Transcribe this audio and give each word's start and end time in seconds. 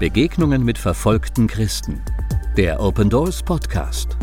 Begegnungen 0.00 0.64
mit 0.64 0.78
verfolgten 0.78 1.46
Christen. 1.46 2.02
Der 2.56 2.80
Open 2.80 3.10
Doors 3.10 3.42
Podcast. 3.42 4.16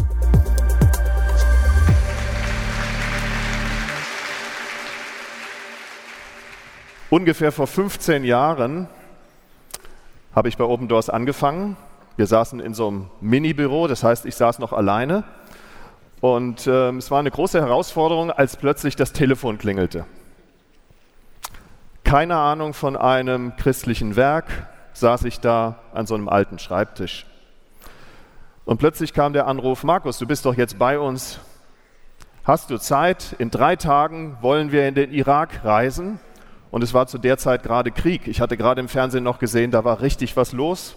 Ungefähr 7.12 7.52
vor 7.52 7.68
15 7.68 8.24
Jahren 8.24 8.88
habe 10.34 10.50
ich 10.50 10.58
bei 10.58 10.64
Open 10.64 10.88
Doors 10.88 11.12
angefangen. 11.12 11.78
Wir 12.16 12.26
saßen 12.26 12.60
in 12.60 12.74
so 12.74 12.88
einem 12.88 13.12
Mini-Büro, 13.22 13.86
das 13.86 14.04
heißt, 14.04 14.26
ich 14.26 14.36
saß 14.36 14.58
noch 14.58 14.74
alleine. 14.74 15.26
Und 16.22 16.66
äh, 16.66 16.90
es 16.94 17.12
war 17.12 17.20
eine 17.20 17.30
große 17.30 17.62
Herausforderung, 17.62 18.32
als 18.32 18.58
plötzlich 18.58 18.96
das 18.96 19.14
Telefon 19.14 19.60
klingelte. 19.60 20.08
Keine 22.04 22.36
Ahnung 22.38 22.74
von 22.74 22.98
einem 22.98 23.56
christlichen 23.58 24.16
Werk, 24.16 24.68
saß 25.00 25.26
ich 25.26 25.40
da 25.40 25.80
an 25.94 26.08
so 26.08 26.16
einem 26.16 26.28
alten 26.28 26.60
Schreibtisch. 26.60 27.26
Und 28.66 28.80
plötzlich 28.80 29.14
kam 29.14 29.34
der 29.34 29.48
Anruf, 29.48 29.84
Markus, 29.84 30.18
du 30.18 30.26
bist 30.26 30.46
doch 30.46 30.56
jetzt 30.56 30.80
bei 30.80 31.00
uns. 31.00 31.40
Hast 32.44 32.70
du 32.70 32.78
Zeit? 32.78 33.36
In 33.38 33.52
drei 33.52 33.76
Tagen 33.76 34.38
wollen 34.42 34.72
wir 34.72 34.88
in 34.88 34.96
den 34.96 35.12
Irak 35.12 35.64
reisen. 35.64 36.20
Und 36.72 36.84
es 36.84 36.94
war 36.94 37.08
zu 37.08 37.18
der 37.18 37.38
Zeit 37.38 37.64
gerade 37.64 37.92
Krieg. 37.92 38.28
Ich 38.28 38.42
hatte 38.42 38.58
gerade 38.58 38.82
im 38.82 38.90
Fernsehen 38.90 39.24
noch 39.24 39.40
gesehen, 39.40 39.72
da 39.72 39.84
war 39.86 40.02
richtig 40.02 40.36
was 40.36 40.52
los. 40.52 40.96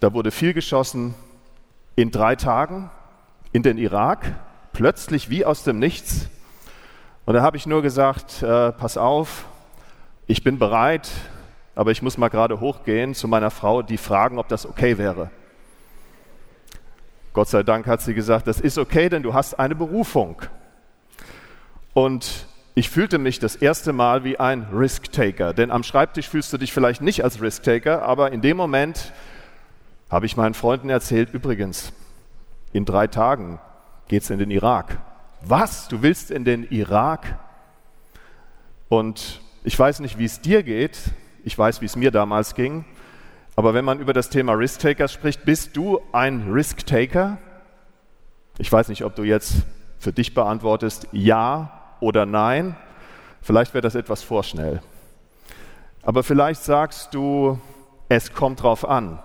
Da 0.00 0.12
wurde 0.14 0.30
viel 0.30 0.54
geschossen. 0.54 1.14
In 1.96 2.10
drei 2.10 2.36
Tagen 2.36 2.90
in 3.52 3.62
den 3.62 3.78
Irak, 3.78 4.32
plötzlich 4.72 5.28
wie 5.28 5.44
aus 5.44 5.64
dem 5.64 5.78
Nichts. 5.78 6.28
Und 7.26 7.34
da 7.34 7.42
habe 7.42 7.56
ich 7.56 7.66
nur 7.66 7.82
gesagt, 7.82 8.42
äh, 8.42 8.72
pass 8.72 8.96
auf, 8.96 9.44
ich 10.26 10.42
bin 10.42 10.58
bereit, 10.58 11.10
aber 11.74 11.90
ich 11.90 12.02
muss 12.02 12.18
mal 12.18 12.28
gerade 12.28 12.60
hochgehen 12.60 13.14
zu 13.14 13.28
meiner 13.28 13.50
Frau, 13.50 13.82
die 13.82 13.96
fragen, 13.96 14.38
ob 14.38 14.48
das 14.48 14.66
okay 14.66 14.98
wäre. 14.98 15.30
Gott 17.32 17.48
sei 17.48 17.62
Dank 17.62 17.86
hat 17.86 18.00
sie 18.00 18.14
gesagt, 18.14 18.46
das 18.46 18.60
ist 18.60 18.76
okay, 18.76 19.08
denn 19.08 19.22
du 19.22 19.34
hast 19.34 19.58
eine 19.58 19.74
Berufung. 19.74 20.42
Und 21.94 22.46
ich 22.74 22.88
fühlte 22.90 23.18
mich 23.18 23.38
das 23.38 23.56
erste 23.56 23.92
Mal 23.92 24.24
wie 24.24 24.38
ein 24.38 24.66
Risk-Taker, 24.72 25.54
denn 25.54 25.70
am 25.70 25.82
Schreibtisch 25.82 26.28
fühlst 26.28 26.52
du 26.52 26.58
dich 26.58 26.72
vielleicht 26.72 27.02
nicht 27.02 27.22
als 27.22 27.40
Risk-Taker, 27.40 28.02
aber 28.02 28.32
in 28.32 28.40
dem 28.40 28.56
Moment 28.56 29.12
habe 30.10 30.26
ich 30.26 30.36
meinen 30.36 30.54
Freunden 30.54 30.90
erzählt, 30.90 31.32
übrigens, 31.32 31.92
in 32.72 32.84
drei 32.84 33.06
Tagen 33.06 33.60
geht 34.08 34.22
es 34.22 34.30
in 34.30 34.38
den 34.38 34.50
Irak. 34.50 34.98
Was? 35.42 35.88
Du 35.88 36.02
willst 36.02 36.30
in 36.30 36.44
den 36.44 36.64
Irak? 36.64 37.38
Und 38.88 39.40
ich 39.62 39.78
weiß 39.78 40.00
nicht, 40.00 40.18
wie 40.18 40.24
es 40.24 40.40
dir 40.40 40.62
geht, 40.62 40.98
ich 41.44 41.58
weiß, 41.58 41.80
wie 41.80 41.86
es 41.86 41.96
mir 41.96 42.10
damals 42.10 42.54
ging. 42.54 42.84
Aber 43.56 43.74
wenn 43.74 43.84
man 43.84 44.00
über 44.00 44.12
das 44.12 44.30
Thema 44.30 44.52
Risk-Taker 44.52 45.08
spricht, 45.08 45.44
bist 45.44 45.76
du 45.76 46.00
ein 46.12 46.50
Risk-Taker? 46.50 47.38
Ich 48.58 48.70
weiß 48.70 48.88
nicht, 48.88 49.04
ob 49.04 49.14
du 49.16 49.22
jetzt 49.22 49.66
für 49.98 50.12
dich 50.12 50.34
beantwortest 50.34 51.08
ja 51.12 51.94
oder 52.00 52.26
nein. 52.26 52.76
Vielleicht 53.42 53.74
wäre 53.74 53.82
das 53.82 53.94
etwas 53.94 54.22
vorschnell. 54.22 54.80
Aber 56.02 56.22
vielleicht 56.22 56.62
sagst 56.62 57.14
du, 57.14 57.58
es 58.08 58.32
kommt 58.32 58.62
drauf 58.62 58.88
an. 58.88 59.18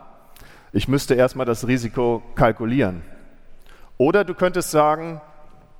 Ich 0.73 0.87
müsste 0.87 1.15
erstmal 1.15 1.45
das 1.45 1.67
Risiko 1.67 2.21
kalkulieren. 2.35 3.01
Oder 3.97 4.25
du 4.25 4.33
könntest 4.33 4.71
sagen, 4.71 5.21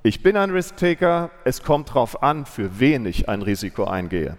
ich 0.03 0.23
bin 0.23 0.37
ein 0.37 0.51
Risk-Taker, 0.51 1.31
es 1.43 1.63
kommt 1.63 1.93
drauf 1.93 2.23
an, 2.23 2.45
für 2.45 2.79
wen 2.79 3.05
ich 3.05 3.27
ein 3.27 3.41
Risiko 3.41 3.85
eingehe. 3.85 4.37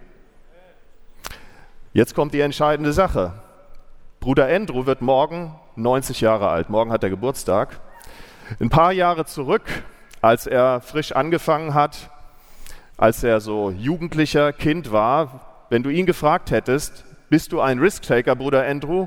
Jetzt 1.96 2.14
kommt 2.14 2.34
die 2.34 2.40
entscheidende 2.40 2.92
Sache. 2.92 3.32
Bruder 4.20 4.48
Andrew 4.48 4.84
wird 4.84 5.00
morgen 5.00 5.54
90 5.76 6.20
Jahre 6.20 6.50
alt. 6.50 6.68
Morgen 6.68 6.92
hat 6.92 7.02
er 7.02 7.08
Geburtstag. 7.08 7.80
Ein 8.60 8.68
paar 8.68 8.92
Jahre 8.92 9.24
zurück, 9.24 9.62
als 10.20 10.46
er 10.46 10.82
frisch 10.82 11.12
angefangen 11.12 11.72
hat, 11.72 12.10
als 12.98 13.24
er 13.24 13.40
so 13.40 13.70
jugendlicher 13.70 14.52
Kind 14.52 14.92
war, 14.92 15.40
wenn 15.70 15.82
du 15.82 15.88
ihn 15.88 16.04
gefragt 16.04 16.50
hättest, 16.50 17.06
bist 17.30 17.52
du 17.52 17.62
ein 17.62 17.78
Risk-Taker, 17.78 18.36
Bruder 18.36 18.66
Andrew, 18.66 19.06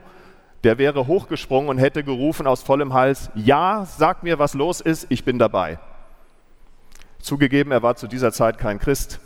der 0.63 0.79
wäre 0.79 1.05
hochgesprungen 1.05 1.69
und 1.69 1.77
hätte 1.77 2.03
gerufen 2.03 2.47
aus 2.47 2.63
vollem 2.63 2.95
Hals, 2.95 3.29
ja, 3.35 3.85
sag 3.85 4.23
mir, 4.23 4.39
was 4.39 4.55
los 4.55 4.81
ist, 4.81 5.05
ich 5.09 5.23
bin 5.23 5.37
dabei. 5.37 5.77
Zugegeben, 7.19 7.71
er 7.71 7.83
war 7.83 7.97
zu 7.97 8.07
dieser 8.07 8.31
Zeit 8.31 8.57
kein 8.57 8.79
Christ. 8.79 9.19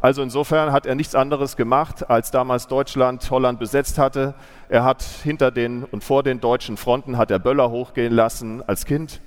Also 0.00 0.22
insofern 0.22 0.72
hat 0.72 0.86
er 0.86 0.94
nichts 0.94 1.14
anderes 1.14 1.56
gemacht, 1.56 2.08
als 2.08 2.30
damals 2.30 2.66
Deutschland 2.66 3.28
Holland 3.30 3.58
besetzt 3.58 3.98
hatte. 3.98 4.34
Er 4.68 4.84
hat 4.84 5.02
hinter 5.02 5.50
den 5.50 5.84
und 5.84 6.04
vor 6.04 6.22
den 6.22 6.40
deutschen 6.40 6.76
Fronten 6.76 7.16
hat 7.16 7.30
er 7.30 7.38
Böller 7.38 7.70
hochgehen 7.70 8.12
lassen 8.12 8.62
als 8.66 8.84
Kind. 8.84 9.20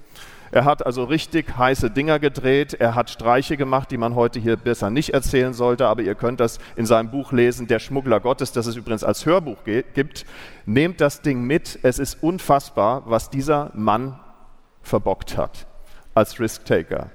Er 0.54 0.66
hat 0.66 0.86
also 0.86 1.06
richtig 1.06 1.58
heiße 1.58 1.92
Dinger 1.92 2.20
gedreht. 2.20 2.74
Er 2.74 2.94
hat 2.94 3.10
Streiche 3.10 3.56
gemacht, 3.56 3.90
die 3.90 3.98
man 3.98 4.16
heute 4.16 4.40
hier 4.40 4.58
besser 4.58 4.90
nicht 4.90 5.14
erzählen 5.14 5.54
sollte, 5.54 5.88
aber 5.88 6.02
ihr 6.02 6.16
könnt 6.16 6.42
das 6.42 6.60
in 6.76 6.86
seinem 6.86 7.10
Buch 7.10 7.32
lesen, 7.32 7.68
Der 7.68 7.80
Schmuggler 7.80 8.20
Gottes, 8.20 8.52
das 8.52 8.66
es 8.66 8.76
übrigens 8.76 9.06
als 9.06 9.26
Hörbuch 9.26 9.64
gibt. 9.64 10.26
Nehmt 10.66 11.00
das 11.00 11.22
Ding 11.22 11.44
mit. 11.44 11.80
Es 11.84 12.00
ist 12.00 12.22
unfassbar, 12.22 13.04
was 13.06 13.30
dieser 13.30 13.72
Mann 13.74 14.20
verbockt 14.82 15.38
hat 15.38 15.68
als 16.14 16.40
Risk-Taker. 16.40 17.10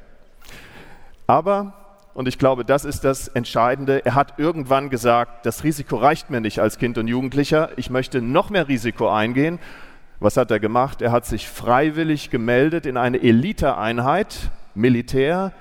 Aber 1.26 1.74
und 2.16 2.26
ich 2.28 2.38
glaube, 2.38 2.64
das 2.64 2.86
ist 2.86 3.04
das 3.04 3.28
Entscheidende. 3.28 4.06
Er 4.06 4.14
hat 4.14 4.38
irgendwann 4.38 4.88
gesagt, 4.88 5.44
das 5.44 5.64
Risiko 5.64 5.96
reicht 5.96 6.30
mir 6.30 6.40
nicht 6.40 6.60
als 6.60 6.78
Kind 6.78 6.96
und 6.96 7.08
Jugendlicher. 7.08 7.68
Ich 7.76 7.90
möchte 7.90 8.22
noch 8.22 8.48
mehr 8.48 8.68
Risiko 8.68 9.10
eingehen. 9.10 9.58
Was 10.18 10.38
hat 10.38 10.50
er 10.50 10.58
gemacht? 10.58 11.02
Er 11.02 11.12
hat 11.12 11.26
sich 11.26 11.46
freiwillig 11.46 12.30
gemeldet 12.30 12.86
in 12.86 12.96
eine 12.96 13.22
Eliteeinheit, 13.22 14.50
Militär, 14.74 15.52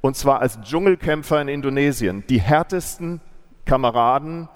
und 0.00 0.16
zwar 0.16 0.40
als 0.40 0.62
Dschungelkämpfer 0.62 1.42
in 1.42 1.48
Indonesien. 1.48 2.24
Die 2.30 2.40
härtesten 2.40 3.20
Kameraden 3.66 4.48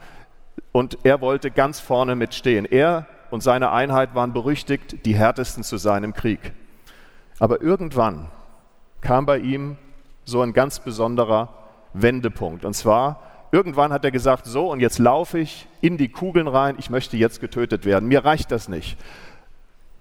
und 0.72 0.96
er 1.02 1.20
wollte 1.20 1.50
ganz 1.50 1.78
vorne 1.78 2.16
mitstehen. 2.16 2.64
Er 2.64 3.06
und 3.30 3.42
seine 3.42 3.70
Einheit 3.70 4.14
waren 4.14 4.32
berüchtigt, 4.32 5.04
die 5.04 5.14
härtesten 5.14 5.62
zu 5.62 5.76
sein 5.76 6.04
im 6.04 6.14
Krieg. 6.14 6.54
Aber 7.38 7.60
irgendwann 7.60 8.30
kam 9.02 9.26
bei 9.26 9.36
ihm 9.36 9.76
so 10.24 10.40
ein 10.40 10.52
ganz 10.52 10.80
besonderer 10.80 11.48
Wendepunkt. 11.92 12.64
Und 12.64 12.74
zwar, 12.74 13.20
irgendwann 13.52 13.92
hat 13.92 14.04
er 14.04 14.10
gesagt, 14.10 14.46
so 14.46 14.70
und 14.70 14.80
jetzt 14.80 14.98
laufe 14.98 15.38
ich 15.38 15.66
in 15.80 15.96
die 15.96 16.08
Kugeln 16.08 16.48
rein, 16.48 16.76
ich 16.78 16.90
möchte 16.90 17.16
jetzt 17.16 17.40
getötet 17.40 17.84
werden. 17.84 18.08
Mir 18.08 18.24
reicht 18.24 18.50
das 18.50 18.68
nicht. 18.68 18.98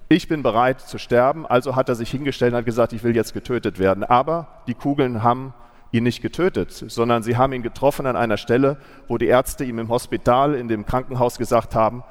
Ich 0.10 0.28
bin 0.28 0.44
bereit 0.44 0.82
zu 0.82 0.98
sterben, 0.98 1.46
also 1.46 1.76
hat 1.76 1.90
er 1.90 1.96
sich 1.96 2.12
hingestellt 2.12 2.54
und 2.54 2.60
hat 2.60 2.66
gesagt, 2.66 2.94
ich 2.94 3.04
will 3.04 3.16
jetzt 3.16 3.34
getötet 3.34 3.80
werden. 3.80 4.04
Aber 4.04 4.48
die 4.68 4.74
Kugeln 4.74 5.24
haben 5.24 5.54
ihn 5.92 6.04
nicht 6.04 6.22
getötet, 6.22 6.72
sondern 6.72 7.24
sie 7.24 7.38
haben 7.38 7.54
ihn 7.54 7.62
getroffen 7.62 8.06
an 8.06 8.16
einer 8.16 8.38
Stelle, 8.38 8.78
wo 9.08 9.18
die 9.18 9.28
Ärzte 9.28 9.64
ihm 9.64 9.80
im 9.80 9.90
Hospital, 9.90 10.56
in 10.56 10.68
dem 10.68 10.86
Krankenhaus 10.86 11.38
gesagt 11.38 11.76
haben, 11.76 12.04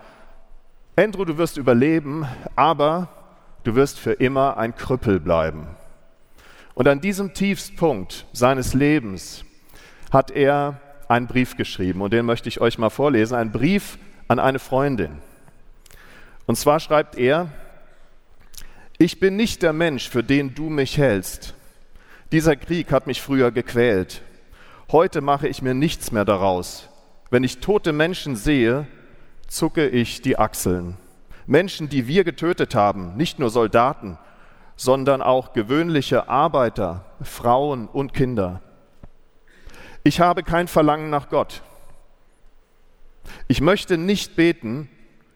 Andrew, 0.95 1.25
du 1.25 1.39
wirst 1.39 1.57
überleben, 1.57 2.27
aber 2.55 3.09
du 3.65 3.75
wirst 3.75 3.99
für 3.99 4.13
immer 4.13 4.57
ein 4.57 4.75
Krüppel 4.75 5.21
bleiben. 5.21 5.67
Und 6.75 6.89
an 6.89 7.01
diesem 7.01 7.35
Tiefstpunkt 7.35 8.27
seines 8.33 8.75
Lebens 8.75 9.45
hat 10.11 10.31
er 10.31 10.81
einen 11.09 11.27
Brief 11.27 11.57
geschrieben 11.57 12.01
und 12.01 12.13
den 12.13 12.25
möchte 12.25 12.49
ich 12.49 12.61
euch 12.61 12.79
mal 12.79 12.91
vorlesen, 12.91 13.35
einen 13.35 13.53
Brief 13.53 13.99
an 14.29 14.39
eine 14.39 14.59
Freundin. 14.59 15.19
Und 16.47 16.57
zwar 16.57 16.81
schreibt 16.81 17.17
er, 17.17 17.49
ich 18.99 19.21
bin 19.21 19.37
nicht 19.37 19.63
der 19.63 19.73
Mensch, 19.73 20.09
für 20.09 20.23
den 20.23 20.55
du 20.55 20.71
mich 20.71 20.97
hältst. 20.97 21.55
Dieser 22.31 22.57
Krieg 22.57 22.93
hat 22.93 23.07
mich 23.07 23.21
früher 23.21 23.51
gequält. 23.51 24.23
Heute 24.91 25.21
mache 25.21 25.49
ich 25.49 25.61
mir 25.61 25.75
nichts 25.75 26.13
mehr 26.13 26.25
daraus. 26.25 26.89
Wenn 27.31 27.45
ich 27.45 27.59
tote 27.59 27.93
Menschen 27.93 28.37
sehe, 28.37 28.87
zucke 29.49 29.89
ich 29.89 30.23
die 30.23 30.39
Achseln. 30.39 30.97
Menschen, 31.47 31.89
die 31.89 32.07
wir 32.07 32.25
getötet 32.25 32.75
haben, 32.75 33.17
nicht 33.17 33.39
nur 33.39 33.51
Soldaten, 33.51 34.19
sondern 34.77 35.23
auch 35.23 35.53
gewöhnliche 35.53 36.29
Arbeiter, 36.29 37.05
Frauen 37.23 37.89
und 37.89 38.15
Kinder. 38.15 38.61
Ich 40.03 40.21
habe 40.21 40.43
kein 40.43 40.69
Verlangen 40.69 41.11
nach 41.11 41.29
Gott. 41.29 41.63
Ich 43.49 43.61
möchte 43.61 43.99
nicht 43.99 44.35
beten, 44.35 44.89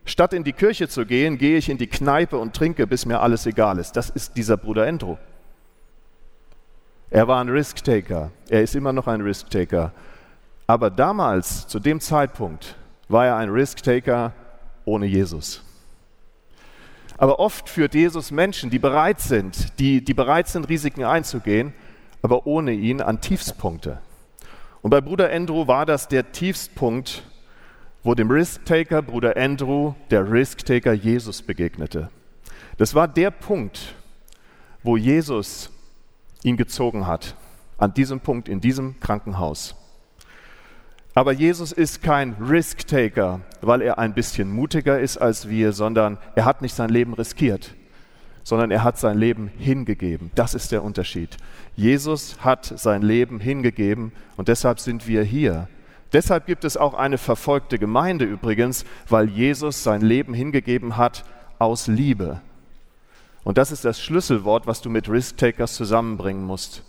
statt 0.04 0.32
in 0.32 0.44
die 0.44 0.52
Kirche 0.52 0.88
zu 0.88 1.06
gehen, 1.06 1.38
gehe 1.38 1.58
ich 1.58 1.68
in 1.68 1.78
die 1.78 1.86
Kneipe 1.86 2.38
und 2.38 2.54
trinke, 2.54 2.86
bis 2.86 3.06
mir 3.06 3.20
alles 3.20 3.46
egal 3.46 3.78
ist. 3.78 3.92
Das 3.96 4.10
ist 4.10 4.36
dieser 4.36 4.56
Bruder 4.56 4.86
Endro. 4.86 5.18
Er 7.10 7.28
war 7.28 7.40
ein 7.40 7.48
Risk-Taker. 7.48 8.32
Er 8.48 8.62
ist 8.62 8.74
immer 8.74 8.92
noch 8.92 9.06
ein 9.06 9.20
Risk-Taker. 9.20 9.92
Aber 10.66 10.90
damals, 10.90 11.68
zu 11.68 11.78
dem 11.78 12.00
Zeitpunkt, 12.00 12.76
war 13.08 13.26
er 13.26 13.36
ein 13.36 13.50
Risk-Taker 13.50 14.32
ohne 14.84 15.06
Jesus. 15.06 15.62
Aber 17.18 17.38
oft 17.38 17.68
führt 17.68 17.94
Jesus 17.94 18.30
Menschen, 18.30 18.70
die 18.70 18.78
bereit 18.78 19.20
sind, 19.20 19.78
die, 19.78 20.04
die 20.04 20.14
bereit 20.14 20.48
sind, 20.48 20.68
Risiken 20.68 21.04
einzugehen, 21.04 21.72
aber 22.22 22.46
ohne 22.46 22.72
ihn 22.72 23.00
an 23.00 23.20
Tiefspunkte. 23.20 24.00
Und 24.82 24.90
bei 24.90 25.00
Bruder 25.00 25.32
Andrew 25.32 25.66
war 25.66 25.86
das 25.86 26.08
der 26.08 26.32
Tiefstpunkt, 26.32 27.24
wo 28.02 28.14
dem 28.14 28.30
Risk-Taker 28.30 29.02
Bruder 29.02 29.36
Andrew 29.36 29.94
der 30.10 30.30
Risk-Taker 30.30 30.92
Jesus 30.92 31.42
begegnete. 31.42 32.10
Das 32.76 32.94
war 32.94 33.08
der 33.08 33.30
Punkt, 33.30 33.94
wo 34.82 34.96
Jesus 34.96 35.70
ihn 36.44 36.56
gezogen 36.56 37.06
hat. 37.06 37.34
An 37.78 37.94
diesem 37.94 38.20
Punkt, 38.20 38.48
in 38.48 38.60
diesem 38.60 39.00
Krankenhaus. 39.00 39.74
Aber 41.16 41.32
Jesus 41.32 41.72
ist 41.72 42.02
kein 42.02 42.34
Risk-Taker, 42.34 43.40
weil 43.62 43.80
er 43.80 43.98
ein 43.98 44.12
bisschen 44.12 44.50
mutiger 44.50 45.00
ist 45.00 45.16
als 45.16 45.48
wir, 45.48 45.72
sondern 45.72 46.18
er 46.34 46.44
hat 46.44 46.60
nicht 46.60 46.74
sein 46.74 46.90
Leben 46.90 47.14
riskiert, 47.14 47.74
sondern 48.44 48.70
er 48.70 48.84
hat 48.84 48.98
sein 48.98 49.16
Leben 49.16 49.48
hingegeben. 49.48 50.30
Das 50.34 50.52
ist 50.52 50.72
der 50.72 50.84
Unterschied. 50.84 51.38
Jesus 51.74 52.36
hat 52.40 52.66
sein 52.66 53.00
Leben 53.00 53.40
hingegeben 53.40 54.12
und 54.36 54.48
deshalb 54.48 54.78
sind 54.78 55.08
wir 55.08 55.22
hier. 55.22 55.68
Deshalb 56.12 56.44
gibt 56.44 56.64
es 56.64 56.76
auch 56.76 56.92
eine 56.92 57.16
verfolgte 57.16 57.78
Gemeinde 57.78 58.26
übrigens, 58.26 58.84
weil 59.08 59.30
Jesus 59.30 59.82
sein 59.82 60.02
Leben 60.02 60.34
hingegeben 60.34 60.98
hat 60.98 61.24
aus 61.58 61.86
Liebe. 61.86 62.42
Und 63.42 63.56
das 63.56 63.72
ist 63.72 63.86
das 63.86 64.02
Schlüsselwort, 64.02 64.66
was 64.66 64.82
du 64.82 64.90
mit 64.90 65.08
Risk-Takers 65.08 65.76
zusammenbringen 65.76 66.44
musst. 66.44 66.82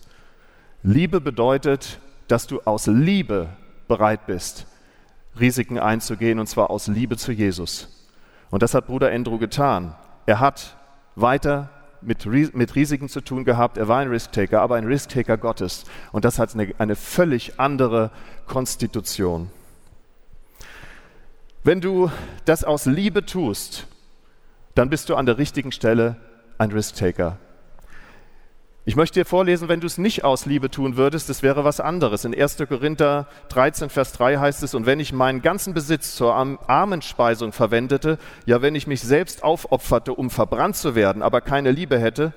Liebe 0.84 1.22
bedeutet, 1.22 2.02
dass 2.28 2.46
du 2.46 2.60
aus 2.66 2.88
Liebe 2.88 3.48
bereit 3.88 4.26
bist, 4.26 4.68
Risiken 5.40 5.80
einzugehen, 5.80 6.40
und 6.40 6.48
zwar 6.48 6.70
aus 6.70 6.88
Liebe 6.88 7.18
zu 7.18 7.32
Jesus. 7.32 8.08
Und 8.50 8.64
das 8.64 8.74
hat 8.74 8.88
Bruder 8.88 9.12
Andrew 9.12 9.38
getan. 9.38 9.96
Er 10.26 10.40
hat 10.40 10.78
weiter 11.16 11.70
mit, 12.02 12.26
mit 12.26 12.76
Risiken 12.76 13.10
zu 13.10 13.22
tun 13.22 13.44
gehabt. 13.44 13.78
Er 13.78 13.88
war 13.88 14.00
ein 14.00 14.10
Risk-Taker, 14.10 14.62
aber 14.62 14.76
ein 14.76 14.86
Risk-Taker 14.86 15.38
Gottes. 15.38 15.86
Und 16.12 16.26
das 16.26 16.40
hat 16.40 16.54
eine, 16.54 16.74
eine 16.78 16.96
völlig 16.96 17.60
andere 17.60 18.12
Konstitution. 18.46 19.50
Wenn 21.64 21.82
du 21.82 22.10
das 22.46 22.64
aus 22.64 22.86
Liebe 22.86 23.26
tust, 23.26 23.88
dann 24.76 24.90
bist 24.90 25.10
du 25.10 25.16
an 25.16 25.26
der 25.26 25.38
richtigen 25.38 25.72
Stelle 25.72 26.16
ein 26.58 26.72
Risk-Taker. 26.72 27.38
Ich 28.88 28.96
möchte 28.96 29.20
dir 29.20 29.26
vorlesen, 29.26 29.68
wenn 29.68 29.82
du 29.82 29.86
es 29.86 29.98
nicht 29.98 30.24
aus 30.24 30.46
Liebe 30.46 30.72
tun 30.72 30.96
würdest, 30.96 31.28
das 31.28 31.44
wäre 31.44 31.66
was 31.66 31.82
anderes. 31.82 32.24
In 32.24 32.34
1. 32.34 32.56
Korinther 32.70 33.28
13, 33.50 33.90
Vers 33.90 34.14
3 34.14 34.38
heißt 34.38 34.64
es, 34.64 34.74
und 34.74 34.86
wenn 34.86 35.02
ich 35.02 35.12
meinen 35.12 35.42
ganzen 35.42 35.74
Besitz 35.74 36.16
zur 36.16 36.34
Armenspeisung 36.34 37.52
verwendete, 37.52 38.18
ja 38.46 38.62
wenn 38.62 38.76
ich 38.76 38.88
mich 38.88 39.02
selbst 39.02 39.44
aufopferte, 39.44 40.14
um 40.14 40.30
verbrannt 40.30 40.78
zu 40.78 40.96
werden, 40.96 41.22
aber 41.22 41.42
keine 41.42 41.72
Liebe 41.72 42.00
hätte, 42.00 42.32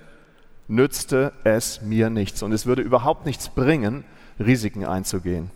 nützte 0.67 1.32
es 1.44 1.82
mir 1.82 2.11
nichts. 2.11 2.43
Und 2.43 2.50
es 2.50 2.67
würde 2.67 2.82
überhaupt 2.82 3.26
nichts 3.26 3.49
bringen, 3.49 4.02
Risiken 4.41 4.85
einzugehen. 4.85 5.52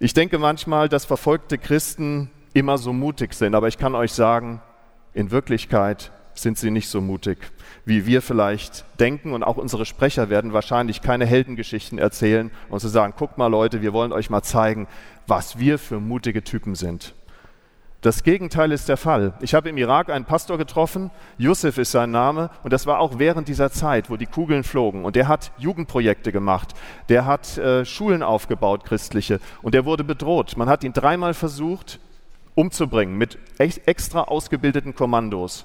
Ich 0.00 0.12
denke 0.12 0.38
manchmal, 0.38 0.90
dass 0.90 1.06
verfolgte 1.06 1.56
Christen 1.56 2.30
immer 2.52 2.76
so 2.76 2.92
mutig 2.92 3.32
sind, 3.32 3.54
aber 3.54 3.68
ich 3.68 3.78
kann 3.78 3.94
euch 3.94 4.12
sagen, 4.12 4.60
in 5.14 5.30
Wirklichkeit 5.30 6.12
sind 6.34 6.58
sie 6.58 6.70
nicht 6.70 6.88
so 6.88 7.00
mutig, 7.00 7.38
wie 7.84 8.06
wir 8.06 8.22
vielleicht 8.22 8.84
denken. 9.00 9.32
Und 9.32 9.42
auch 9.42 9.56
unsere 9.56 9.86
Sprecher 9.86 10.30
werden 10.30 10.52
wahrscheinlich 10.52 11.02
keine 11.02 11.26
Heldengeschichten 11.26 11.98
erzählen 11.98 12.50
und 12.68 12.80
zu 12.80 12.88
sagen, 12.88 13.14
guckt 13.16 13.38
mal 13.38 13.48
Leute, 13.48 13.82
wir 13.82 13.92
wollen 13.92 14.12
euch 14.12 14.30
mal 14.30 14.42
zeigen, 14.42 14.88
was 15.26 15.58
wir 15.58 15.78
für 15.78 16.00
mutige 16.00 16.42
Typen 16.42 16.74
sind. 16.74 17.14
Das 18.02 18.24
Gegenteil 18.24 18.72
ist 18.72 18.88
der 18.88 18.96
Fall. 18.96 19.34
Ich 19.42 19.54
habe 19.54 19.68
im 19.68 19.78
Irak 19.78 20.10
einen 20.10 20.24
Pastor 20.24 20.58
getroffen, 20.58 21.12
Yusuf 21.38 21.78
ist 21.78 21.92
sein 21.92 22.10
Name, 22.10 22.50
und 22.64 22.72
das 22.72 22.84
war 22.84 22.98
auch 22.98 23.20
während 23.20 23.46
dieser 23.46 23.70
Zeit, 23.70 24.10
wo 24.10 24.16
die 24.16 24.26
Kugeln 24.26 24.64
flogen. 24.64 25.04
Und 25.04 25.14
der 25.14 25.28
hat 25.28 25.52
Jugendprojekte 25.56 26.32
gemacht, 26.32 26.74
der 27.08 27.26
hat 27.26 27.58
äh, 27.58 27.84
Schulen 27.84 28.24
aufgebaut, 28.24 28.84
christliche, 28.84 29.38
und 29.62 29.74
der 29.74 29.84
wurde 29.84 30.02
bedroht. 30.02 30.56
Man 30.56 30.68
hat 30.68 30.82
ihn 30.82 30.92
dreimal 30.92 31.32
versucht 31.32 32.00
umzubringen 32.56 33.16
mit 33.16 33.38
extra 33.58 34.22
ausgebildeten 34.22 34.96
Kommandos. 34.96 35.64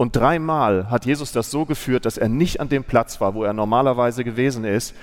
Und 0.00 0.16
dreimal 0.16 0.88
hat 0.88 1.04
Jesus 1.04 1.30
das 1.30 1.50
so 1.50 1.66
geführt, 1.66 2.06
dass 2.06 2.16
er 2.16 2.30
nicht 2.30 2.58
an 2.58 2.70
dem 2.70 2.84
Platz 2.84 3.20
war, 3.20 3.34
wo 3.34 3.44
er 3.44 3.52
normalerweise 3.52 4.24
gewesen 4.24 4.64
ist. 4.64 4.94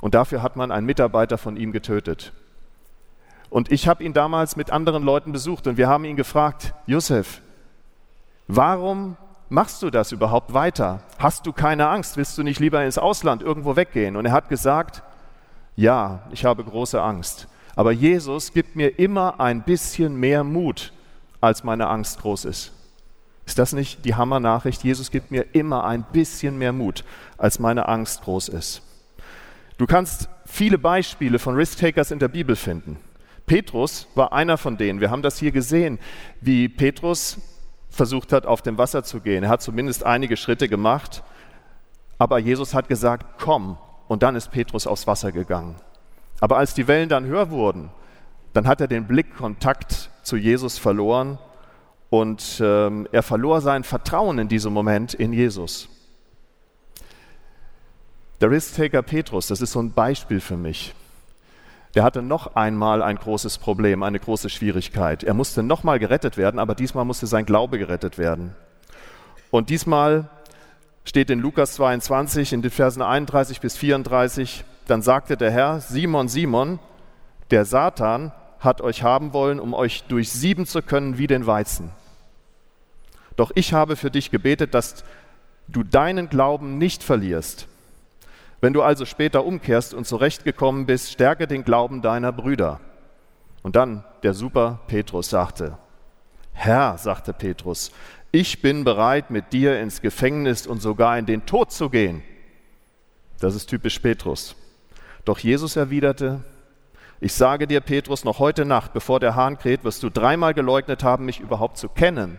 Und 0.00 0.14
dafür 0.14 0.44
hat 0.44 0.54
man 0.54 0.70
einen 0.70 0.86
Mitarbeiter 0.86 1.38
von 1.38 1.56
ihm 1.56 1.72
getötet. 1.72 2.32
Und 3.50 3.72
ich 3.72 3.88
habe 3.88 4.04
ihn 4.04 4.12
damals 4.12 4.54
mit 4.54 4.70
anderen 4.70 5.02
Leuten 5.02 5.32
besucht 5.32 5.66
und 5.66 5.76
wir 5.76 5.88
haben 5.88 6.04
ihn 6.04 6.14
gefragt, 6.14 6.72
Josef, 6.86 7.40
warum 8.46 9.16
machst 9.48 9.82
du 9.82 9.90
das 9.90 10.12
überhaupt 10.12 10.54
weiter? 10.54 11.00
Hast 11.18 11.46
du 11.46 11.52
keine 11.52 11.88
Angst? 11.88 12.16
Willst 12.16 12.38
du 12.38 12.44
nicht 12.44 12.60
lieber 12.60 12.84
ins 12.84 12.96
Ausland 12.96 13.42
irgendwo 13.42 13.74
weggehen? 13.74 14.14
Und 14.14 14.24
er 14.24 14.30
hat 14.30 14.48
gesagt, 14.48 15.02
ja, 15.74 16.20
ich 16.30 16.44
habe 16.44 16.62
große 16.62 17.02
Angst. 17.02 17.48
Aber 17.74 17.90
Jesus 17.90 18.52
gibt 18.52 18.76
mir 18.76 19.00
immer 19.00 19.40
ein 19.40 19.64
bisschen 19.64 20.14
mehr 20.14 20.44
Mut, 20.44 20.92
als 21.40 21.64
meine 21.64 21.88
Angst 21.88 22.20
groß 22.20 22.44
ist. 22.44 22.70
Ist 23.46 23.58
das 23.58 23.72
nicht 23.72 24.04
die 24.04 24.14
Hammernachricht? 24.14 24.82
Jesus 24.84 25.10
gibt 25.10 25.30
mir 25.30 25.46
immer 25.54 25.84
ein 25.84 26.04
bisschen 26.12 26.58
mehr 26.58 26.72
Mut, 26.72 27.04
als 27.36 27.58
meine 27.58 27.88
Angst 27.88 28.22
groß 28.22 28.48
ist. 28.48 28.82
Du 29.76 29.86
kannst 29.86 30.28
viele 30.46 30.78
Beispiele 30.78 31.38
von 31.38 31.54
Risk-Takers 31.54 32.10
in 32.10 32.18
der 32.18 32.28
Bibel 32.28 32.56
finden. 32.56 32.98
Petrus 33.46 34.06
war 34.14 34.32
einer 34.32 34.56
von 34.56 34.76
denen. 34.76 35.00
Wir 35.00 35.10
haben 35.10 35.22
das 35.22 35.38
hier 35.38 35.52
gesehen, 35.52 35.98
wie 36.40 36.68
Petrus 36.68 37.38
versucht 37.90 38.32
hat, 38.32 38.46
auf 38.46 38.62
dem 38.62 38.78
Wasser 38.78 39.04
zu 39.04 39.20
gehen. 39.20 39.44
Er 39.44 39.50
hat 39.50 39.62
zumindest 39.62 40.04
einige 40.04 40.36
Schritte 40.36 40.68
gemacht, 40.68 41.22
aber 42.18 42.38
Jesus 42.38 42.72
hat 42.74 42.88
gesagt, 42.88 43.38
komm. 43.38 43.76
Und 44.08 44.22
dann 44.22 44.36
ist 44.36 44.50
Petrus 44.50 44.86
aufs 44.86 45.06
Wasser 45.06 45.32
gegangen. 45.32 45.76
Aber 46.40 46.56
als 46.58 46.74
die 46.74 46.86
Wellen 46.88 47.08
dann 47.08 47.24
höher 47.24 47.50
wurden, 47.50 47.90
dann 48.52 48.66
hat 48.66 48.80
er 48.80 48.86
den 48.86 49.06
Blickkontakt 49.06 50.10
zu 50.22 50.36
Jesus 50.36 50.78
verloren 50.78 51.38
und 52.20 52.60
ähm, 52.62 53.08
er 53.10 53.24
verlor 53.24 53.60
sein 53.60 53.82
Vertrauen 53.82 54.38
in 54.38 54.46
diesem 54.46 54.72
Moment 54.72 55.14
in 55.14 55.32
Jesus. 55.32 55.88
Der 58.40 58.52
Risk-Taker 58.52 59.02
Petrus, 59.02 59.48
das 59.48 59.60
ist 59.60 59.72
so 59.72 59.80
ein 59.80 59.92
Beispiel 59.92 60.38
für 60.38 60.56
mich. 60.56 60.94
Der 61.96 62.04
hatte 62.04 62.22
noch 62.22 62.54
einmal 62.54 63.02
ein 63.02 63.16
großes 63.16 63.58
Problem, 63.58 64.04
eine 64.04 64.20
große 64.20 64.48
Schwierigkeit. 64.48 65.24
Er 65.24 65.34
musste 65.34 65.64
nochmal 65.64 65.98
gerettet 65.98 66.36
werden, 66.36 66.60
aber 66.60 66.76
diesmal 66.76 67.04
musste 67.04 67.26
sein 67.26 67.46
Glaube 67.46 67.78
gerettet 67.78 68.16
werden. 68.16 68.54
Und 69.50 69.68
diesmal 69.68 70.28
steht 71.04 71.30
in 71.30 71.40
Lukas 71.40 71.74
22 71.74 72.52
in 72.52 72.62
den 72.62 72.70
Versen 72.70 73.02
31 73.02 73.60
bis 73.60 73.76
34, 73.76 74.64
dann 74.86 75.02
sagte 75.02 75.36
der 75.36 75.50
Herr, 75.50 75.80
Simon, 75.80 76.28
Simon, 76.28 76.78
der 77.50 77.64
Satan 77.64 78.30
hat 78.60 78.82
euch 78.82 79.02
haben 79.02 79.32
wollen, 79.32 79.58
um 79.58 79.74
euch 79.74 80.04
durchsieben 80.04 80.64
zu 80.64 80.80
können 80.80 81.18
wie 81.18 81.26
den 81.26 81.46
Weizen. 81.46 81.90
Doch 83.36 83.50
ich 83.54 83.72
habe 83.72 83.96
für 83.96 84.10
dich 84.10 84.30
gebetet, 84.30 84.74
dass 84.74 85.04
du 85.68 85.82
deinen 85.82 86.28
Glauben 86.28 86.78
nicht 86.78 87.02
verlierst. 87.02 87.66
Wenn 88.60 88.72
du 88.72 88.82
also 88.82 89.04
später 89.04 89.44
umkehrst 89.44 89.92
und 89.92 90.06
zurechtgekommen 90.06 90.86
bist, 90.86 91.12
stärke 91.12 91.46
den 91.46 91.64
Glauben 91.64 92.02
deiner 92.02 92.32
Brüder. 92.32 92.80
Und 93.62 93.76
dann 93.76 94.04
der 94.22 94.34
super 94.34 94.80
Petrus 94.86 95.30
sagte, 95.30 95.78
Herr, 96.52 96.96
sagte 96.98 97.32
Petrus, 97.32 97.92
ich 98.30 98.62
bin 98.62 98.84
bereit, 98.84 99.30
mit 99.30 99.52
dir 99.52 99.80
ins 99.80 100.00
Gefängnis 100.00 100.66
und 100.66 100.80
sogar 100.80 101.18
in 101.18 101.26
den 101.26 101.46
Tod 101.46 101.72
zu 101.72 101.90
gehen. 101.90 102.22
Das 103.40 103.54
ist 103.54 103.66
typisch 103.66 103.98
Petrus. 103.98 104.56
Doch 105.24 105.38
Jesus 105.38 105.76
erwiderte, 105.76 106.44
ich 107.20 107.32
sage 107.32 107.66
dir, 107.66 107.80
Petrus, 107.80 108.24
noch 108.24 108.38
heute 108.38 108.64
Nacht, 108.64 108.92
bevor 108.92 109.20
der 109.20 109.34
Hahn 109.34 109.58
kräht, 109.58 109.84
wirst 109.84 110.02
du 110.02 110.10
dreimal 110.10 110.52
geleugnet 110.52 111.02
haben, 111.02 111.24
mich 111.24 111.40
überhaupt 111.40 111.78
zu 111.78 111.88
kennen. 111.88 112.38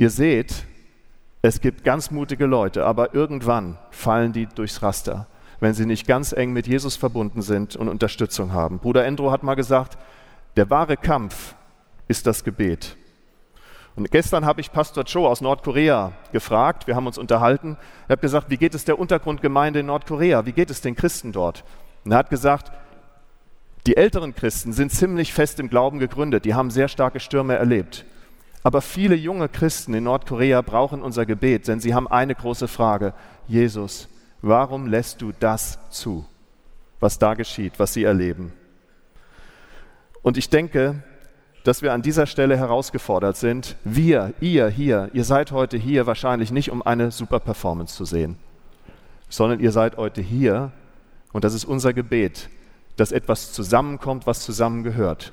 Ihr 0.00 0.08
seht, 0.08 0.64
es 1.42 1.60
gibt 1.60 1.84
ganz 1.84 2.10
mutige 2.10 2.46
Leute, 2.46 2.86
aber 2.86 3.14
irgendwann 3.14 3.76
fallen 3.90 4.32
die 4.32 4.46
durchs 4.46 4.80
Raster, 4.80 5.26
wenn 5.60 5.74
sie 5.74 5.84
nicht 5.84 6.06
ganz 6.06 6.32
eng 6.32 6.54
mit 6.54 6.66
Jesus 6.66 6.96
verbunden 6.96 7.42
sind 7.42 7.76
und 7.76 7.86
Unterstützung 7.86 8.54
haben. 8.54 8.78
Bruder 8.78 9.04
Endro 9.04 9.30
hat 9.30 9.42
mal 9.42 9.56
gesagt, 9.56 9.98
der 10.56 10.70
wahre 10.70 10.96
Kampf 10.96 11.54
ist 12.08 12.26
das 12.26 12.44
Gebet. 12.44 12.96
Und 13.94 14.10
gestern 14.10 14.46
habe 14.46 14.62
ich 14.62 14.72
Pastor 14.72 15.04
Cho 15.04 15.26
aus 15.26 15.42
Nordkorea 15.42 16.12
gefragt, 16.32 16.86
wir 16.86 16.96
haben 16.96 17.06
uns 17.06 17.18
unterhalten. 17.18 17.76
Er 18.08 18.14
hat 18.14 18.22
gesagt, 18.22 18.48
wie 18.48 18.56
geht 18.56 18.74
es 18.74 18.86
der 18.86 18.98
Untergrundgemeinde 18.98 19.80
in 19.80 19.86
Nordkorea? 19.86 20.46
Wie 20.46 20.52
geht 20.52 20.70
es 20.70 20.80
den 20.80 20.96
Christen 20.96 21.32
dort? 21.32 21.62
Und 22.06 22.12
er 22.12 22.16
hat 22.16 22.30
gesagt, 22.30 22.72
die 23.86 23.98
älteren 23.98 24.34
Christen 24.34 24.72
sind 24.72 24.92
ziemlich 24.92 25.34
fest 25.34 25.60
im 25.60 25.68
Glauben 25.68 25.98
gegründet, 25.98 26.46
die 26.46 26.54
haben 26.54 26.70
sehr 26.70 26.88
starke 26.88 27.20
Stürme 27.20 27.56
erlebt. 27.56 28.06
Aber 28.62 28.82
viele 28.82 29.14
junge 29.14 29.48
Christen 29.48 29.94
in 29.94 30.04
Nordkorea 30.04 30.60
brauchen 30.60 31.02
unser 31.02 31.24
Gebet, 31.24 31.68
denn 31.68 31.80
sie 31.80 31.94
haben 31.94 32.08
eine 32.08 32.34
große 32.34 32.68
Frage. 32.68 33.14
Jesus, 33.48 34.08
warum 34.42 34.86
lässt 34.86 35.22
du 35.22 35.32
das 35.38 35.78
zu, 35.90 36.26
was 37.00 37.18
da 37.18 37.34
geschieht, 37.34 37.78
was 37.78 37.94
sie 37.94 38.04
erleben? 38.04 38.52
Und 40.22 40.36
ich 40.36 40.50
denke, 40.50 41.02
dass 41.64 41.82
wir 41.82 41.92
an 41.92 42.02
dieser 42.02 42.26
Stelle 42.26 42.56
herausgefordert 42.56 43.36
sind. 43.36 43.76
Wir, 43.84 44.32
ihr 44.40 44.68
hier, 44.68 45.10
ihr 45.12 45.24
seid 45.24 45.52
heute 45.52 45.76
hier 45.76 46.06
wahrscheinlich 46.06 46.50
nicht, 46.50 46.70
um 46.70 46.82
eine 46.82 47.10
super 47.10 47.40
Performance 47.40 47.94
zu 47.94 48.04
sehen, 48.04 48.36
sondern 49.28 49.60
ihr 49.60 49.72
seid 49.72 49.96
heute 49.96 50.20
hier, 50.22 50.72
und 51.32 51.44
das 51.44 51.54
ist 51.54 51.64
unser 51.64 51.92
Gebet, 51.92 52.48
dass 52.96 53.12
etwas 53.12 53.52
zusammenkommt, 53.52 54.26
was 54.26 54.40
zusammengehört. 54.40 55.32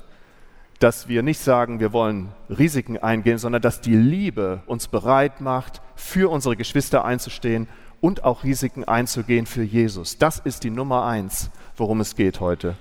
Dass 0.80 1.08
wir 1.08 1.24
nicht 1.24 1.40
sagen, 1.40 1.80
wir 1.80 1.92
wollen 1.92 2.30
Risiken 2.50 2.98
eingehen, 2.98 3.40
sondern 3.40 3.62
dass 3.62 3.82
die 3.82 3.96
Liebe 3.96 4.62
uns 4.68 4.88
bereit 4.88 5.42
macht, 5.42 5.82
für 5.96 6.30
unsere 6.30 6.56
Geschwister 6.56 7.04
einzustehen 7.04 7.68
und 8.00 8.24
auch 8.24 8.44
Risiken 8.44 8.84
einzugehen 8.84 9.46
für 9.46 9.64
Jesus. 9.64 10.18
Das 10.18 10.40
ist 10.40 10.64
die 10.64 10.70
Nummer 10.70 11.06
eins, 11.06 11.50
worum 11.76 12.00
es 12.02 12.16
geht 12.16 12.40
heute. 12.40 12.76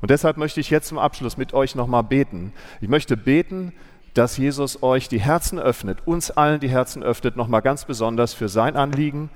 Und 0.00 0.10
deshalb 0.10 0.36
möchte 0.36 0.60
ich 0.60 0.70
jetzt 0.70 0.88
zum 0.88 0.98
Abschluss 0.98 1.36
mit 1.36 1.54
euch 1.54 1.74
nochmal 1.74 2.02
beten. 2.02 2.52
Ich 2.80 2.88
möchte 2.88 3.16
beten, 3.16 3.72
dass 4.14 4.36
Jesus 4.36 4.82
euch 4.82 5.08
die 5.08 5.20
Herzen 5.20 5.58
öffnet, 5.58 6.06
uns 6.06 6.30
allen 6.30 6.60
die 6.60 6.68
Herzen 6.68 7.02
öffnet, 7.02 7.36
nochmal 7.36 7.62
ganz 7.62 7.84
besonders 7.84 8.32
für 8.32 8.48
sein 8.48 8.76
Anliegen 8.76 9.28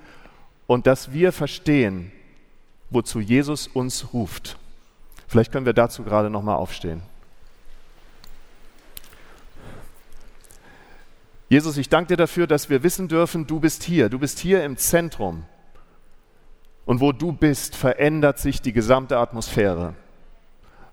und 0.66 0.86
dass 0.86 1.12
wir 1.12 1.32
verstehen, 1.32 2.12
wozu 2.90 3.20
Jesus 3.20 3.66
uns 3.66 4.12
ruft. 4.12 4.56
Vielleicht 5.26 5.52
können 5.52 5.66
wir 5.66 5.72
dazu 5.72 6.04
gerade 6.04 6.30
nochmal 6.30 6.56
aufstehen. 6.56 7.02
Jesus, 11.48 11.78
ich 11.78 11.88
danke 11.88 12.08
dir 12.08 12.16
dafür, 12.16 12.46
dass 12.46 12.68
wir 12.68 12.82
wissen 12.82 13.08
dürfen, 13.08 13.46
du 13.46 13.58
bist 13.58 13.82
hier, 13.82 14.10
du 14.10 14.18
bist 14.18 14.38
hier 14.38 14.64
im 14.64 14.76
Zentrum. 14.76 15.44
Und 16.84 17.00
wo 17.00 17.12
du 17.12 17.32
bist, 17.32 17.74
verändert 17.74 18.38
sich 18.38 18.60
die 18.60 18.72
gesamte 18.72 19.18
Atmosphäre. 19.18 19.94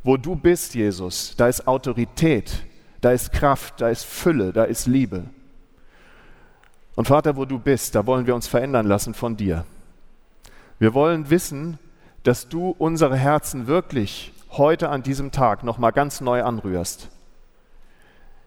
Wo 0.04 0.18
du 0.18 0.36
bist, 0.36 0.76
Jesus, 0.76 1.36
da 1.36 1.48
ist 1.48 1.68
Autorität, 1.68 2.64
da 3.02 3.12
ist 3.12 3.34
Kraft, 3.34 3.82
da 3.82 3.90
ist 3.90 4.06
Fülle, 4.06 4.54
da 4.54 4.64
ist 4.64 4.88
Liebe. 4.88 5.26
Und 6.96 7.08
Vater, 7.08 7.36
wo 7.36 7.46
du 7.46 7.60
bist, 7.60 7.96
da 7.96 8.06
wollen 8.06 8.26
wir 8.26 8.36
uns 8.36 8.48
verändern 8.48 8.88
lassen 8.88 9.14
von 9.14 9.36
dir. 9.36 9.66
Wir 10.80 10.94
wollen 10.94 11.30
wissen, 11.30 11.80
dass 12.24 12.48
du 12.48 12.70
unsere 12.78 13.18
Herzen 13.18 13.68
wirklich 13.68 14.32
heute 14.52 14.90
an 14.90 15.04
diesem 15.04 15.32
Tag 15.32 15.64
nochmal 15.64 15.92
ganz 15.92 16.22
neu 16.22 16.44
anrührst. 16.44 17.10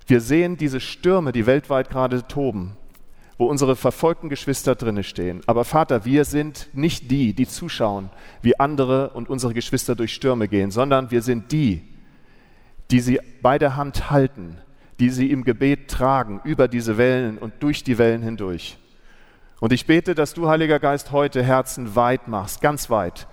Wir 0.09 0.23
sehen 0.23 0.57
diese 0.57 0.81
Stürme, 0.81 1.33
die 1.33 1.45
weltweit 1.45 1.91
gerade 1.91 2.27
toben, 2.27 2.79
wo 3.37 3.45
unsere 3.45 3.77
verfolgten 3.77 4.31
Geschwister 4.31 4.75
drinne 4.75 5.05
stehen. 5.05 5.43
Aber 5.47 5.65
Vater, 5.65 6.07
wir 6.07 6.25
sind 6.25 6.71
nicht 6.73 7.11
die, 7.11 7.35
die 7.35 7.47
zuschauen, 7.47 8.09
wie 8.41 8.59
andere 8.59 9.11
und 9.11 9.29
unsere 9.29 9.53
Geschwister 9.53 9.95
durch 9.95 10.15
Stürme 10.15 10.49
gehen, 10.49 10.71
sondern 10.71 11.11
wir 11.11 11.21
sind 11.21 11.53
die, 11.53 11.83
die 12.91 13.01
sie 13.01 13.21
bei 13.43 13.59
der 13.59 13.77
Hand 13.77 14.11
halten, 14.11 14.57
die 14.99 15.11
sie 15.11 15.31
im 15.31 15.45
Gebet 15.45 15.91
tragen 15.91 16.41
über 16.43 16.69
diese 16.69 16.97
Wellen 16.97 17.37
und 17.37 17.53
durch 17.61 17.85
die 17.85 17.99
Wellen 17.99 18.23
hindurch. 18.23 18.79
Und 19.61 19.75
ich 19.75 19.85
bete, 19.85 20.15
dass 20.15 20.33
du, 20.33 20.49
Heiliger 20.49 20.79
Geist, 20.79 21.13
heute 21.13 21.43
Herzen 21.43 21.97
weit 21.97 22.29
machst, 22.29 22.63
ganz 22.63 22.89
weit, 22.89 23.27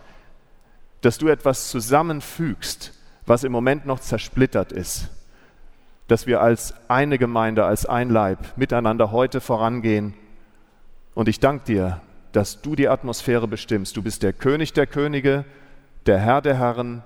dass 1.00 1.20
du 1.20 1.29
etwas 1.29 1.70
zusammenfügst, 1.70 2.91
was 3.25 3.46
im 3.46 3.53
Moment 3.53 3.86
noch 3.86 4.01
zersplittert 4.01 4.74
ist, 4.74 5.10
dass 6.08 6.28
wir 6.28 6.42
als 6.42 6.74
eine 6.88 7.18
Gemeinde, 7.18 7.66
als 7.66 7.86
ein 7.86 8.10
Leib 8.10 8.40
miteinander 8.56 9.12
heute 9.12 9.42
vorangehen. 9.42 10.14
Und 11.14 11.28
ich 11.28 11.40
danke 11.40 11.66
dir, 11.66 12.02
dass 12.32 12.62
du 12.62 12.76
die 12.76 12.90
Atmosphäre 12.90 13.48
bestimmst. 13.48 13.98
Du 13.98 14.04
bist 14.04 14.22
der 14.22 14.34
König 14.34 14.74
der 14.74 14.88
Könige, 14.88 15.46
der 16.06 16.20
Herr 16.20 16.42
der 16.42 16.58
Herren, 16.58 17.02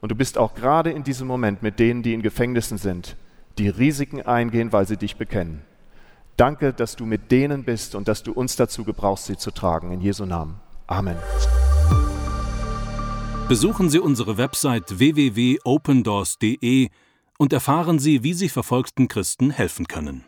und 0.00 0.10
du 0.10 0.14
bist 0.16 0.36
auch 0.36 0.54
gerade 0.54 0.90
in 0.90 1.02
diesem 1.02 1.26
Moment 1.26 1.62
mit 1.62 1.78
denen, 1.78 2.02
die 2.02 2.12
in 2.12 2.20
Gefängnissen 2.20 2.76
sind, 2.76 3.16
die 3.56 3.70
Risiken 3.70 4.20
eingehen, 4.20 4.70
weil 4.70 4.86
sie 4.86 4.98
dich 4.98 5.16
bekennen. 5.16 5.62
Danke, 6.36 6.74
dass 6.74 6.94
du 6.94 7.06
mit 7.06 7.30
denen 7.30 7.64
bist 7.64 7.94
und 7.94 8.06
dass 8.06 8.22
du 8.22 8.32
uns 8.32 8.56
dazu 8.56 8.84
gebrauchst, 8.84 9.26
sie 9.26 9.38
zu 9.38 9.50
tragen. 9.50 9.92
In 9.92 10.02
Jesu 10.02 10.26
Namen. 10.26 10.56
Amen. 10.86 11.16
Besuchen 13.48 13.88
Sie 13.88 13.98
unsere 13.98 14.36
Website 14.36 14.98
www.opendoors.de 14.98 16.90
und 17.44 17.52
erfahren 17.52 17.98
Sie, 17.98 18.22
wie 18.22 18.32
Sie 18.32 18.48
verfolgten 18.48 19.06
Christen 19.06 19.50
helfen 19.50 19.86
können. 19.86 20.24